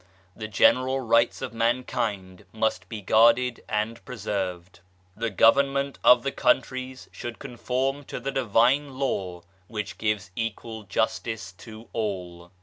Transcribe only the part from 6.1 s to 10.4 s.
the Countries should conform to the Divine Law which gives